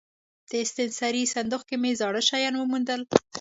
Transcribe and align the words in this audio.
د 0.49 0.51
ستنسرۍ 0.71 1.23
صندوق 1.35 1.61
کې 1.69 1.75
مې 1.81 1.91
زاړه 1.99 2.21
شیان 2.29 2.53
وموندل. 2.57 3.01